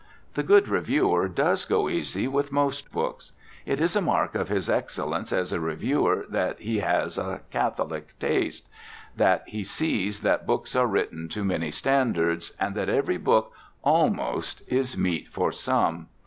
The 0.33 0.41
good 0.41 0.67
reviewer 0.67 1.27
does 1.27 1.63
go 1.63 1.87
easy 1.87 2.27
with 2.27 2.51
most 2.51 2.91
books. 2.91 3.33
It 3.67 3.79
is 3.79 3.95
a 3.95 4.01
mark 4.01 4.33
of 4.33 4.47
his 4.47 4.67
excellence 4.67 5.31
as 5.31 5.53
a 5.53 5.59
reviewer 5.59 6.25
that 6.29 6.59
he 6.59 6.79
has 6.79 7.19
a 7.19 7.41
catholic 7.51 8.17
taste, 8.19 8.67
that 9.15 9.43
he 9.45 9.63
sees 9.63 10.21
that 10.21 10.47
books 10.47 10.75
are 10.75 10.87
written 10.87 11.29
to 11.29 11.43
many 11.43 11.69
standards, 11.69 12.51
and 12.59 12.73
that 12.73 12.89
every 12.89 13.17
book, 13.17 13.53
almost, 13.83 14.63
is 14.65 14.97
meet 14.97 15.27
for 15.27 15.51
some. 15.51 16.07